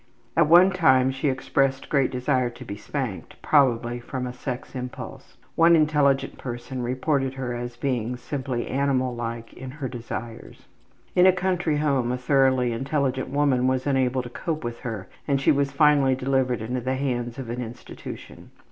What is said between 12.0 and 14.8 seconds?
a thoroughly intelligent woman was unable to cope with